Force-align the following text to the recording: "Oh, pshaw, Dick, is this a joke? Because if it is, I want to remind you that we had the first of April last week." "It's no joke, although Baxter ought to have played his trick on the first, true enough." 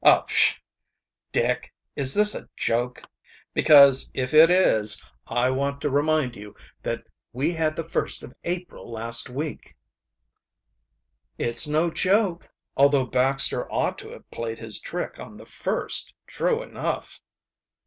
"Oh, 0.03 0.21
pshaw, 0.27 0.57
Dick, 1.31 1.71
is 1.95 2.15
this 2.15 2.33
a 2.33 2.49
joke? 2.57 3.03
Because 3.53 4.09
if 4.15 4.33
it 4.33 4.49
is, 4.49 4.99
I 5.27 5.51
want 5.51 5.79
to 5.81 5.91
remind 5.91 6.35
you 6.35 6.55
that 6.81 7.03
we 7.33 7.53
had 7.53 7.75
the 7.75 7.83
first 7.83 8.23
of 8.23 8.33
April 8.43 8.91
last 8.91 9.29
week." 9.29 9.75
"It's 11.37 11.67
no 11.67 11.91
joke, 11.91 12.49
although 12.75 13.05
Baxter 13.05 13.71
ought 13.71 13.99
to 13.99 14.09
have 14.09 14.31
played 14.31 14.57
his 14.57 14.79
trick 14.79 15.19
on 15.19 15.37
the 15.37 15.45
first, 15.45 16.15
true 16.25 16.63
enough." 16.63 17.21